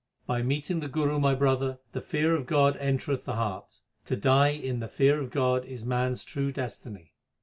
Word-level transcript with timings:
By 0.25 0.41
meeting 0.41 0.79
the 0.79 0.87
Guru, 0.87 1.19
my 1.19 1.35
brother, 1.35 1.77
the 1.91 2.01
fear 2.01 2.35
of 2.35 2.47
God 2.47 2.75
entereth 2.77 3.25
the 3.25 3.35
heart. 3.35 3.77
To 4.05 4.15
die 4.15 4.47
in 4.49 4.79
the 4.79 4.87
fear 4.87 5.21
of 5.21 5.29
God 5.29 5.63
is 5.63 5.85
man 5.85 6.13
s 6.13 6.23
true 6.23 6.51
destiny. 6.51 7.13